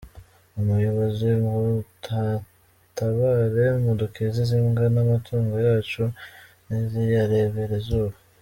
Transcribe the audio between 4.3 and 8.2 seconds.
izi mbwa n’amatungo yacu ntiziyarebera izuba.